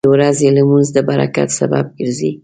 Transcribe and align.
•د 0.05 0.09
ورځې 0.15 0.47
لمونځ 0.57 0.87
د 0.95 0.97
برکت 1.09 1.49
سبب 1.59 1.85
ګرځي. 1.97 2.31